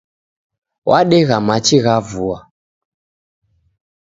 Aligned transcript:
Wedegha 0.89 1.37
machi 1.47 1.77
gha 1.85 1.95
vua 2.09 2.39